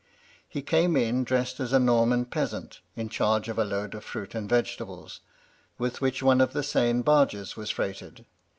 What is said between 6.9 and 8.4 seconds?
barges was freighted.